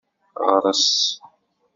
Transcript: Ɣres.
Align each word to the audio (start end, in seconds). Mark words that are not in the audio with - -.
Ɣres. 0.49 0.87